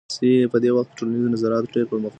[0.51, 2.09] په دې وخت کي ټولنیزو نظریاتو ډېر پرمختګ ونه کړ.